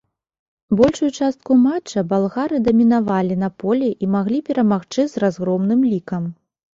Большую 0.77 1.09
частку 1.17 1.57
матча 1.65 2.03
балгары 2.13 2.61
дамінавалі 2.67 3.35
на 3.43 3.49
полі 3.65 3.89
і 4.07 4.09
маглі 4.15 4.39
перамагчы 4.49 5.01
з 5.13 5.23
разгромным 5.25 5.85
лікам. 5.93 6.23